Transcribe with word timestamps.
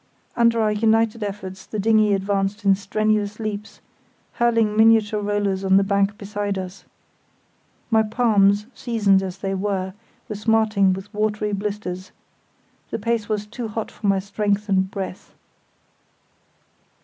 Under 0.35 0.59
our 0.59 0.71
united 0.71 1.21
efforts 1.21 1.63
the 1.67 1.77
dinghy 1.77 2.15
advanced 2.15 2.65
in 2.65 2.73
strenuous 2.73 3.39
leaps, 3.39 3.81
hurling 4.39 4.75
miniature 4.75 5.21
rollers 5.21 5.63
on 5.63 5.77
the 5.77 5.83
bank 5.83 6.17
beside 6.17 6.57
us. 6.57 6.85
My 7.91 8.01
palms, 8.01 8.65
seasoned 8.73 9.21
as 9.21 9.37
they 9.37 9.53
were, 9.53 9.93
were 10.27 10.33
smarting 10.35 10.91
with 10.93 11.13
watery 11.13 11.53
blisters. 11.53 12.11
The 12.89 12.97
pace 12.97 13.29
was 13.29 13.45
too 13.45 13.67
hot 13.67 13.91
for 13.91 14.07
my 14.07 14.17
strength 14.17 14.67
and 14.69 14.89
breath. 14.89 15.33